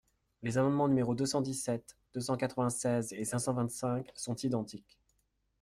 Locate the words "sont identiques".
4.15-4.97